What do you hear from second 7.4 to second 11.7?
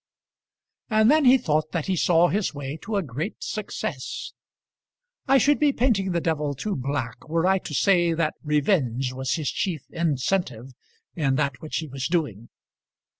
I to say that revenge was his chief incentive in that